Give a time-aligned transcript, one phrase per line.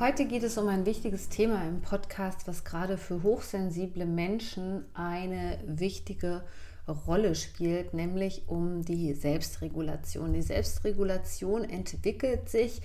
[0.00, 5.58] Heute geht es um ein wichtiges Thema im Podcast, was gerade für hochsensible Menschen eine
[5.66, 6.44] wichtige
[6.86, 10.32] Rolle spielt, nämlich um die Selbstregulation.
[10.34, 12.80] Die Selbstregulation entwickelt sich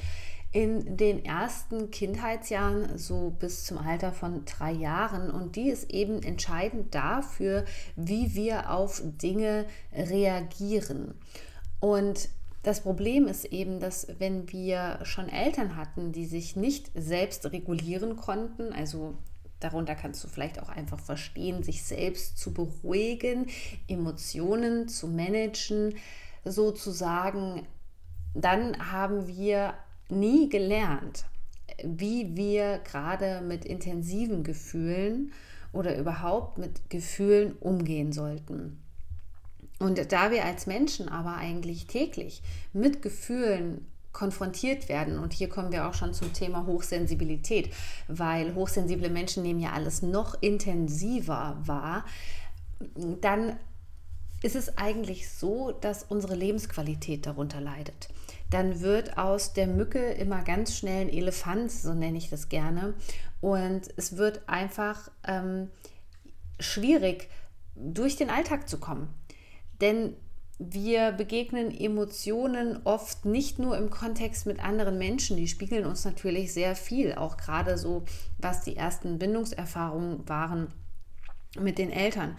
[0.51, 5.29] in den ersten Kindheitsjahren, so bis zum Alter von drei Jahren.
[5.29, 7.63] Und die ist eben entscheidend dafür,
[7.95, 11.13] wie wir auf Dinge reagieren.
[11.79, 12.29] Und
[12.63, 18.15] das Problem ist eben, dass wenn wir schon Eltern hatten, die sich nicht selbst regulieren
[18.15, 19.17] konnten, also
[19.59, 23.47] darunter kannst du vielleicht auch einfach verstehen, sich selbst zu beruhigen,
[23.87, 25.95] Emotionen zu managen,
[26.45, 27.67] sozusagen,
[28.33, 29.73] dann haben wir
[30.09, 31.25] nie gelernt,
[31.83, 35.31] wie wir gerade mit intensiven Gefühlen
[35.71, 38.82] oder überhaupt mit Gefühlen umgehen sollten.
[39.79, 42.41] Und da wir als Menschen aber eigentlich täglich
[42.73, 47.73] mit Gefühlen konfrontiert werden, und hier kommen wir auch schon zum Thema Hochsensibilität,
[48.07, 52.05] weil hochsensible Menschen nehmen ja alles noch intensiver wahr,
[53.21, 53.57] dann
[54.43, 58.09] ist es eigentlich so, dass unsere Lebensqualität darunter leidet.
[58.49, 62.93] Dann wird aus der Mücke immer ganz schnell ein Elefant, so nenne ich das gerne.
[63.41, 65.69] Und es wird einfach ähm,
[66.59, 67.29] schwierig,
[67.75, 69.09] durch den Alltag zu kommen.
[69.83, 70.15] Denn
[70.59, 76.53] wir begegnen Emotionen oft nicht nur im Kontext mit anderen Menschen, die spiegeln uns natürlich
[76.53, 78.05] sehr viel, auch gerade so,
[78.37, 80.69] was die ersten Bindungserfahrungen waren
[81.59, 82.37] mit den Eltern.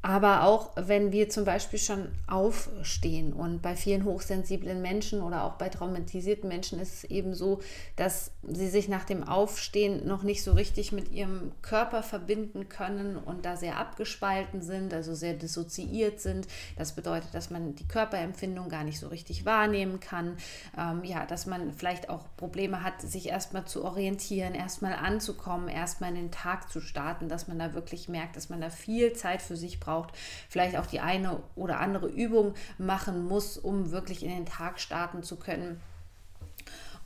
[0.00, 5.54] Aber auch wenn wir zum Beispiel schon aufstehen und bei vielen hochsensiblen Menschen oder auch
[5.54, 7.60] bei traumatisierten Menschen ist es eben so,
[7.96, 13.16] dass sie sich nach dem Aufstehen noch nicht so richtig mit ihrem Körper verbinden können
[13.16, 16.46] und da sehr abgespalten sind, also sehr dissoziiert sind.
[16.76, 20.36] Das bedeutet, dass man die Körperempfindung gar nicht so richtig wahrnehmen kann.
[20.78, 26.10] Ähm, ja, dass man vielleicht auch Probleme hat, sich erstmal zu orientieren, erstmal anzukommen, erstmal
[26.10, 29.42] in den Tag zu starten, dass man da wirklich merkt, dass man da viel Zeit
[29.42, 30.14] für sich braucht braucht,
[30.48, 35.22] vielleicht auch die eine oder andere Übung machen muss, um wirklich in den Tag starten
[35.22, 35.80] zu können.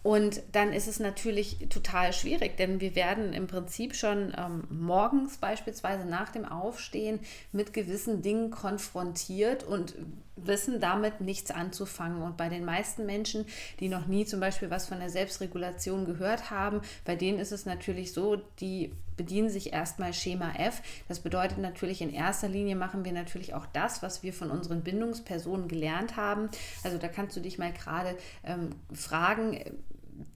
[0.03, 5.37] Und dann ist es natürlich total schwierig, denn wir werden im Prinzip schon ähm, morgens
[5.37, 7.21] beispielsweise nach dem Aufstehen
[7.53, 9.95] mit gewissen Dingen konfrontiert und
[10.35, 12.21] wissen damit nichts anzufangen.
[12.21, 13.45] Und bei den meisten Menschen,
[13.79, 17.65] die noch nie zum Beispiel was von der Selbstregulation gehört haben, bei denen ist es
[17.65, 18.91] natürlich so, die
[19.23, 20.83] bedienen sich erstmal Schema F.
[21.07, 24.83] Das bedeutet natürlich, in erster Linie machen wir natürlich auch das, was wir von unseren
[24.83, 26.49] Bindungspersonen gelernt haben.
[26.83, 29.61] Also da kannst du dich mal gerade ähm, fragen,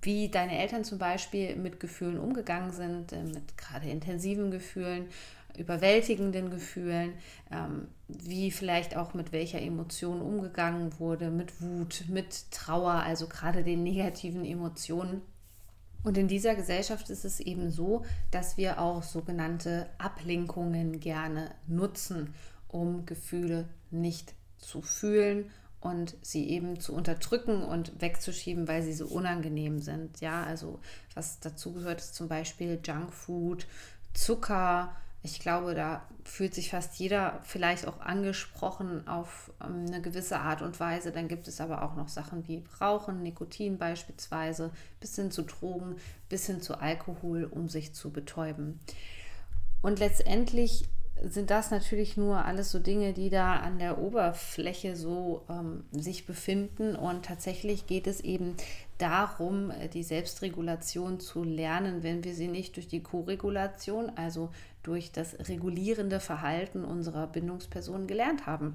[0.02, 5.06] wie deine Eltern zum Beispiel mit Gefühlen umgegangen sind, äh, mit gerade intensiven Gefühlen,
[5.58, 7.14] überwältigenden Gefühlen,
[7.50, 13.64] ähm, wie vielleicht auch mit welcher Emotion umgegangen wurde, mit Wut, mit Trauer, also gerade
[13.64, 15.22] den negativen Emotionen.
[16.06, 22.32] Und in dieser Gesellschaft ist es eben so, dass wir auch sogenannte Ablenkungen gerne nutzen,
[22.68, 25.50] um Gefühle nicht zu fühlen
[25.80, 30.20] und sie eben zu unterdrücken und wegzuschieben, weil sie so unangenehm sind.
[30.20, 30.78] Ja, also
[31.14, 33.66] was dazu gehört, ist zum Beispiel Junkfood,
[34.14, 34.94] Zucker.
[35.26, 40.62] Ich glaube, da fühlt sich fast jeder vielleicht auch angesprochen auf ähm, eine gewisse Art
[40.62, 41.10] und Weise.
[41.10, 44.70] Dann gibt es aber auch noch Sachen wie Rauchen, Nikotin beispielsweise,
[45.00, 45.96] bis hin zu Drogen,
[46.28, 48.78] bis hin zu Alkohol, um sich zu betäuben.
[49.82, 50.84] Und letztendlich
[51.22, 56.26] sind das natürlich nur alles so Dinge, die da an der Oberfläche so ähm, sich
[56.26, 56.94] befinden.
[56.94, 58.54] Und tatsächlich geht es eben
[58.98, 64.50] darum, die Selbstregulation zu lernen, wenn wir sie nicht durch die Koregulation, also
[64.82, 68.74] durch das regulierende Verhalten unserer Bindungspersonen gelernt haben.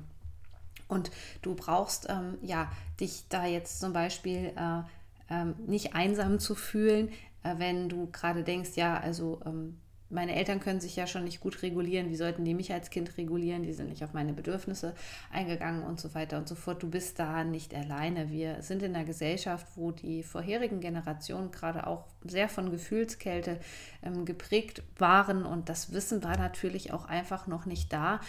[0.87, 1.11] Und
[1.41, 4.81] du brauchst ähm, ja dich da jetzt zum Beispiel äh,
[5.29, 7.09] ähm, nicht einsam zu fühlen,
[7.43, 9.77] äh, wenn du gerade denkst, ja, also ähm,
[10.11, 13.17] meine Eltern können sich ja schon nicht gut regulieren, wie sollten die mich als Kind
[13.17, 13.63] regulieren?
[13.63, 14.93] Die sind nicht auf meine Bedürfnisse
[15.31, 16.83] eingegangen und so weiter und so fort.
[16.83, 18.29] Du bist da nicht alleine.
[18.29, 23.59] Wir sind in einer Gesellschaft, wo die vorherigen Generationen gerade auch sehr von Gefühlskälte
[24.03, 28.19] ähm, geprägt waren und das Wissen war natürlich auch einfach noch nicht da.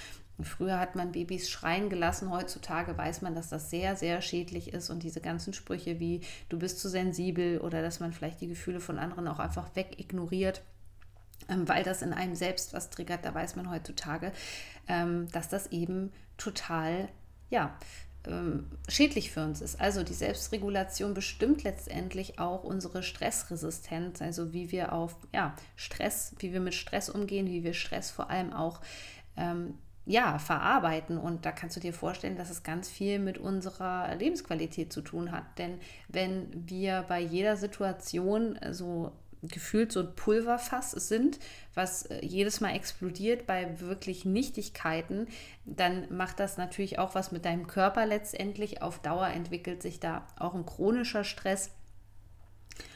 [0.40, 4.90] Früher hat man Babys schreien gelassen, heutzutage weiß man, dass das sehr, sehr schädlich ist
[4.90, 8.80] und diese ganzen Sprüche wie du bist zu sensibel oder dass man vielleicht die Gefühle
[8.80, 10.62] von anderen auch einfach wegignoriert
[11.48, 14.32] weil das in einem selbst was triggert, da weiß man heutzutage,
[14.88, 17.08] ähm, dass das eben total,
[17.50, 17.76] ja,
[18.26, 19.80] ähm, schädlich für uns ist.
[19.80, 26.52] Also die Selbstregulation bestimmt letztendlich auch unsere Stressresistenz, also wie wir auf ja, Stress, wie
[26.52, 28.80] wir mit Stress umgehen, wie wir Stress vor allem auch
[29.36, 29.74] ähm,
[30.04, 31.18] ja, verarbeiten.
[31.18, 35.32] Und da kannst du dir vorstellen, dass es ganz viel mit unserer Lebensqualität zu tun
[35.32, 35.44] hat.
[35.58, 35.78] Denn
[36.08, 39.12] wenn wir bei jeder Situation so
[39.42, 41.38] gefühlt so ein Pulverfass sind,
[41.74, 45.26] was äh, jedes Mal explodiert bei wirklich Nichtigkeiten,
[45.64, 48.82] dann macht das natürlich auch was mit deinem Körper letztendlich.
[48.82, 51.70] Auf Dauer entwickelt sich da auch ein chronischer Stress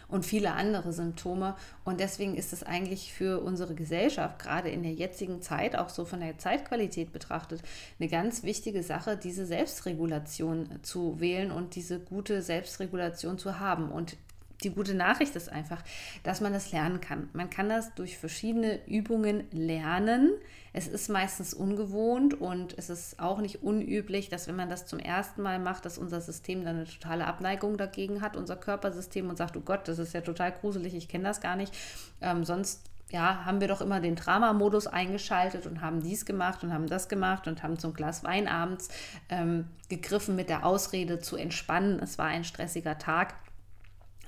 [0.08, 1.56] und viele andere Symptome.
[1.84, 6.04] Und deswegen ist es eigentlich für unsere Gesellschaft, gerade in der jetzigen Zeit, auch so
[6.04, 7.62] von der Zeitqualität betrachtet,
[7.98, 13.90] eine ganz wichtige Sache, diese Selbstregulation zu wählen und diese gute Selbstregulation zu haben.
[13.90, 14.16] Und
[14.62, 15.82] die gute Nachricht ist einfach,
[16.22, 17.28] dass man das lernen kann.
[17.32, 20.32] Man kann das durch verschiedene Übungen lernen.
[20.72, 24.98] Es ist meistens ungewohnt und es ist auch nicht unüblich, dass wenn man das zum
[24.98, 29.36] ersten Mal macht, dass unser System dann eine totale Abneigung dagegen hat, unser Körpersystem und
[29.36, 31.74] sagt, oh Gott, das ist ja total gruselig, ich kenne das gar nicht.
[32.20, 36.72] Ähm, sonst ja, haben wir doch immer den Drama-Modus eingeschaltet und haben dies gemacht und
[36.72, 38.88] haben das gemacht und haben zum Glas Wein abends
[39.28, 42.00] ähm, gegriffen mit der Ausrede zu entspannen.
[42.00, 43.34] Es war ein stressiger Tag.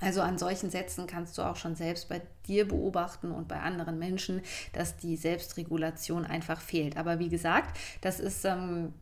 [0.01, 3.99] Also an solchen Sätzen kannst du auch schon selbst bei dir beobachten und bei anderen
[3.99, 4.41] Menschen,
[4.73, 6.97] dass die Selbstregulation einfach fehlt.
[6.97, 8.93] Aber wie gesagt, das ist ähm,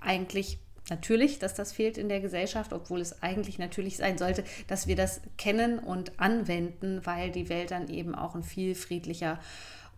[0.00, 0.58] eigentlich
[0.88, 4.96] natürlich, dass das fehlt in der Gesellschaft, obwohl es eigentlich natürlich sein sollte, dass wir
[4.96, 9.40] das kennen und anwenden, weil die Welt dann eben auch ein viel friedlicher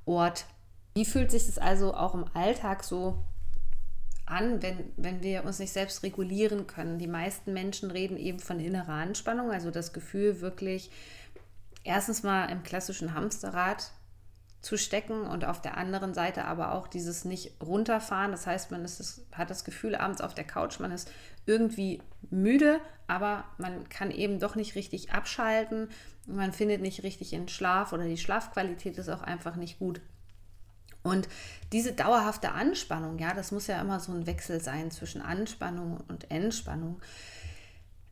[0.07, 0.47] Ort.
[0.95, 3.23] Wie fühlt sich das also auch im Alltag so
[4.31, 6.99] an, wenn, wenn wir uns nicht selbst regulieren können.
[6.99, 10.91] Die meisten Menschen reden eben von innerer Anspannung, also das Gefühl wirklich
[11.85, 13.91] erstens mal im klassischen Hamsterrad
[14.61, 18.33] zu stecken und auf der anderen Seite aber auch dieses nicht runterfahren.
[18.33, 21.11] Das heißt, man ist, hat das Gefühl abends auf der Couch, man ist
[21.47, 25.89] irgendwie müde, aber man kann eben doch nicht richtig abschalten.
[26.27, 30.01] Man findet nicht richtig in Schlaf oder die Schlafqualität ist auch einfach nicht gut.
[31.09, 31.29] Und
[31.73, 36.31] diese dauerhafte Anspannung, ja, das muss ja immer so ein Wechsel sein zwischen Anspannung und
[36.31, 37.01] Entspannung.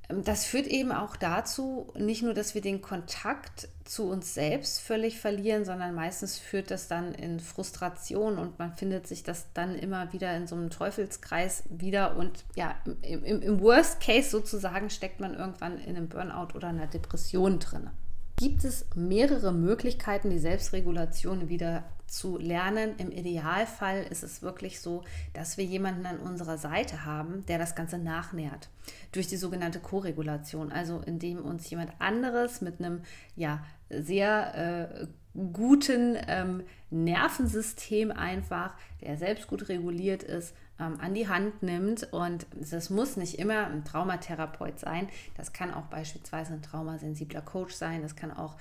[0.09, 4.81] Ähm, das führt eben auch dazu, nicht nur, dass wir den Kontakt zu uns selbst
[4.81, 9.77] völlig verlieren, sondern meistens führt das dann in Frustration und man findet sich das dann
[9.77, 14.91] immer wieder in so einem Teufelskreis wieder und ja, im, im, im Worst Case sozusagen
[14.91, 17.91] steckt man irgendwann in einem Burnout oder einer Depression drin.
[18.37, 22.95] Gibt es mehrere Möglichkeiten, die Selbstregulation wieder zu lernen.
[22.99, 27.75] Im Idealfall ist es wirklich so, dass wir jemanden an unserer Seite haben, der das
[27.75, 28.69] Ganze nachnährt.
[29.13, 33.03] Durch die sogenannte Koregulation, also indem uns jemand anderes mit einem
[33.35, 35.07] ja, sehr äh,
[35.53, 42.13] guten ähm, Nervensystem einfach, der selbst gut reguliert ist, ähm, an die Hand nimmt.
[42.13, 45.09] Und das muss nicht immer ein Traumatherapeut sein.
[45.37, 48.03] Das kann auch beispielsweise ein traumasensibler Coach sein.
[48.03, 48.57] Das kann auch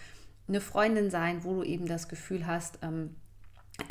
[0.48, 3.16] eine Freundin sein, wo du eben das Gefühl hast, ähm,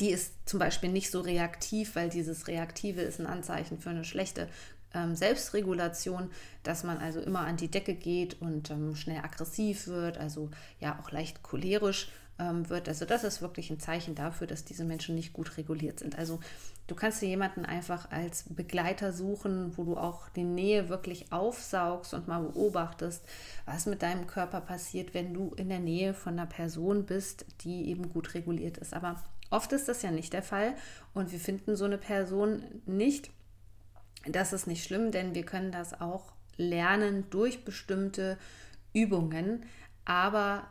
[0.01, 4.05] die ist zum Beispiel nicht so reaktiv, weil dieses Reaktive ist ein Anzeichen für eine
[4.05, 4.49] schlechte
[4.95, 6.31] ähm, Selbstregulation,
[6.63, 10.51] dass man also immer an die Decke geht und ähm, schnell aggressiv wird, also
[10.81, 12.09] ja auch leicht cholerisch
[12.39, 12.89] ähm, wird.
[12.89, 16.19] Also das ist wirklich ein Zeichen dafür, dass diese Menschen nicht gut reguliert sind.
[16.19, 16.41] Also
[16.87, 22.15] du kannst dir jemanden einfach als Begleiter suchen, wo du auch die Nähe wirklich aufsaugst
[22.15, 23.25] und mal beobachtest,
[23.67, 27.89] was mit deinem Körper passiert, wenn du in der Nähe von einer Person bist, die
[27.89, 28.95] eben gut reguliert ist.
[28.95, 30.75] Aber Oft ist das ja nicht der Fall
[31.13, 33.31] und wir finden so eine Person nicht.
[34.27, 38.39] Das ist nicht schlimm, denn wir können das auch lernen durch bestimmte
[38.93, 39.65] Übungen.
[40.05, 40.67] Aber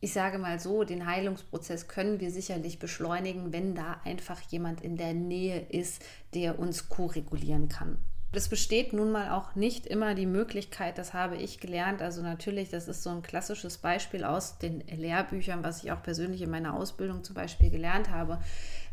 [0.00, 4.96] ich sage mal so, den Heilungsprozess können wir sicherlich beschleunigen, wenn da einfach jemand in
[4.96, 6.02] der Nähe ist,
[6.34, 7.98] der uns koregulieren kann.
[8.32, 12.00] Es besteht nun mal auch nicht immer die Möglichkeit, das habe ich gelernt.
[12.00, 16.42] Also natürlich, das ist so ein klassisches Beispiel aus den Lehrbüchern, was ich auch persönlich
[16.42, 18.40] in meiner Ausbildung zum Beispiel gelernt habe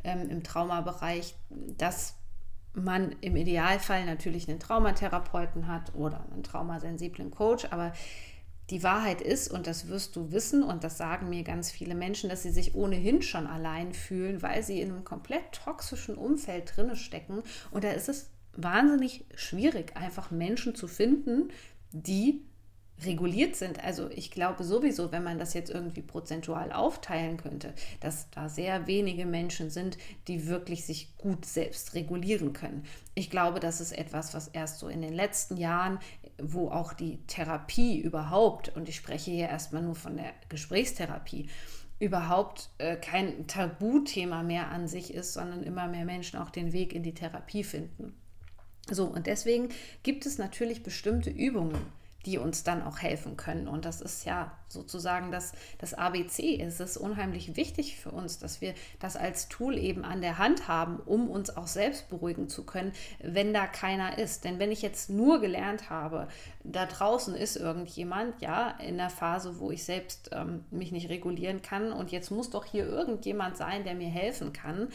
[0.03, 1.35] ähm, im Traumabereich,
[1.77, 2.15] dass
[2.73, 7.93] man im Idealfall natürlich einen Traumatherapeuten hat oder einen traumasensiblen Coach, aber
[8.69, 12.29] die Wahrheit ist, und das wirst du wissen, und das sagen mir ganz viele Menschen,
[12.29, 16.97] dass sie sich ohnehin schon allein fühlen, weil sie in einem komplett toxischen Umfeld drinne
[16.97, 17.43] stecken.
[17.71, 21.49] Und da ist es wahnsinnig schwierig, einfach Menschen zu finden,
[21.91, 22.41] die
[23.05, 23.83] reguliert sind.
[23.83, 28.87] Also ich glaube sowieso, wenn man das jetzt irgendwie prozentual aufteilen könnte, dass da sehr
[28.87, 29.97] wenige Menschen sind,
[30.27, 32.83] die wirklich sich gut selbst regulieren können.
[33.13, 35.99] Ich glaube, das ist etwas, was erst so in den letzten Jahren,
[36.41, 41.49] wo auch die Therapie überhaupt, und ich spreche hier erstmal nur von der Gesprächstherapie,
[41.99, 46.93] überhaupt äh, kein Tabuthema mehr an sich ist, sondern immer mehr Menschen auch den Weg
[46.93, 48.13] in die Therapie finden.
[48.89, 49.69] So, und deswegen
[50.03, 51.77] gibt es natürlich bestimmte Übungen,
[52.27, 53.69] die uns dann auch helfen können.
[53.69, 56.59] Und das ist ja sozusagen das, das ABC.
[56.61, 60.67] Es ist unheimlich wichtig für uns, dass wir das als Tool eben an der Hand
[60.67, 62.91] haben, um uns auch selbst beruhigen zu können,
[63.23, 64.43] wenn da keiner ist.
[64.43, 66.27] Denn wenn ich jetzt nur gelernt habe,
[66.65, 71.61] da draußen ist irgendjemand, ja, in der Phase, wo ich selbst ähm, mich nicht regulieren
[71.61, 74.89] kann und jetzt muss doch hier irgendjemand sein, der mir helfen kann,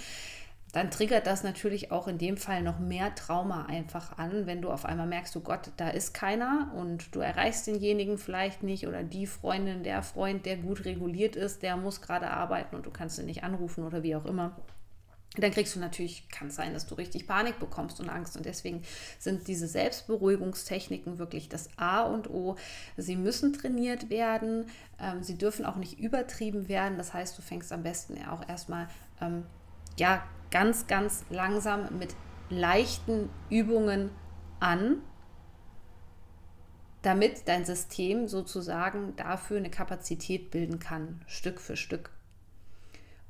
[0.73, 4.71] dann triggert das natürlich auch in dem Fall noch mehr Trauma einfach an, wenn du
[4.71, 9.03] auf einmal merkst, oh Gott, da ist keiner und du erreichst denjenigen vielleicht nicht oder
[9.03, 13.19] die Freundin, der Freund, der gut reguliert ist, der muss gerade arbeiten und du kannst
[13.19, 14.57] ihn nicht anrufen oder wie auch immer.
[15.37, 18.37] Dann kriegst du natürlich, kann es sein, dass du richtig Panik bekommst und Angst.
[18.37, 18.83] Und deswegen
[19.19, 22.57] sind diese Selbstberuhigungstechniken wirklich das A und O.
[22.99, 24.67] Sie müssen trainiert werden.
[25.01, 26.99] Ähm, sie dürfen auch nicht übertrieben werden.
[26.99, 28.89] Das heißt, du fängst am besten auch erstmal
[29.23, 29.45] ähm,
[29.99, 32.15] ja, ganz, ganz langsam mit
[32.51, 34.11] leichten Übungen
[34.61, 35.03] an,
[37.03, 42.11] damit dein System sozusagen dafür eine Kapazität bilden kann, Stück für Stück.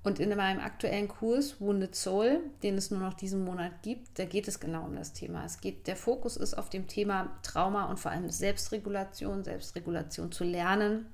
[0.04, 4.25] Und in meinem aktuellen Kurs Wounded Soul, den es nur noch diesen Monat gibt, da
[4.25, 5.45] geht es genau um das Thema.
[5.45, 10.42] Es geht, der Fokus ist auf dem Thema Trauma und vor allem Selbstregulation, Selbstregulation zu
[10.42, 11.07] lernen,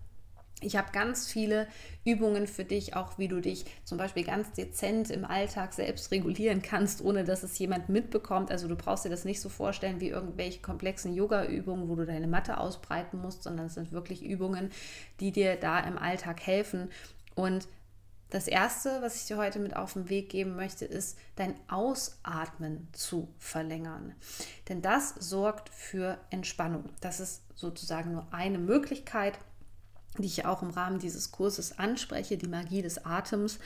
[0.61, 1.69] ich habe ganz viele
[2.05, 6.62] Übungen für dich, auch wie du dich zum Beispiel ganz dezent im Alltag selbst regulieren
[6.62, 8.50] kannst, ohne dass es jemand mitbekommt.
[8.50, 12.27] Also du brauchst dir das nicht so vorstellen wie irgendwelche komplexen Yoga-Übungen, wo du deine
[12.27, 14.71] Matte ausbreiten musst, sondern es sind wirklich Übungen,
[15.21, 16.91] die dir da im Alltag helfen.
[17.37, 17.69] Und
[18.31, 22.88] das Erste, was ich dir heute mit auf den Weg geben möchte, ist dein Ausatmen
[22.93, 24.15] zu verlängern.
[24.69, 26.91] Denn das sorgt für Entspannung.
[27.00, 29.38] Das ist sozusagen nur eine Möglichkeit,
[30.17, 33.59] die ich auch im Rahmen dieses Kurses anspreche, die Magie des Atems.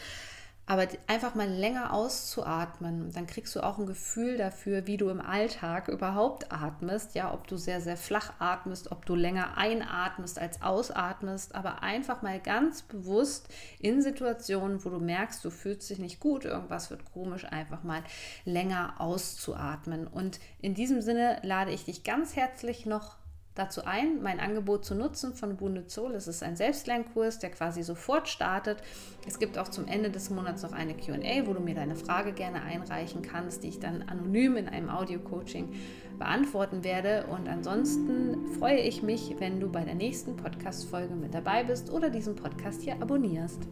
[0.65, 5.21] Aber einfach mal länger auszuatmen, dann kriegst du auch ein Gefühl dafür, wie du im
[5.21, 7.17] Alltag überhaupt atmest.
[7.17, 11.57] Ja, ob du sehr, sehr flach atmest, ob du länger einatmest als ausatmest.
[11.57, 13.49] Aber einfach mal ganz bewusst
[13.81, 18.05] in Situationen, wo du merkst, du fühlst dich nicht gut, irgendwas wird komisch, einfach mal
[18.45, 20.07] länger auszuatmen.
[20.07, 23.17] Und in diesem Sinne lade ich dich ganz herzlich noch
[23.55, 26.15] dazu ein, mein Angebot zu nutzen von Bunde Zoll.
[26.15, 28.83] Es ist ein Selbstlernkurs, der quasi sofort startet.
[29.27, 32.33] Es gibt auch zum Ende des Monats noch eine QA, wo du mir deine Frage
[32.33, 35.73] gerne einreichen kannst, die ich dann anonym in einem Audio-Coaching
[36.19, 37.27] beantworten werde.
[37.27, 42.11] Und ansonsten freue ich mich, wenn du bei der nächsten Podcast-Folge mit dabei bist oder
[42.11, 43.69] diesen Podcast hier abonnierst.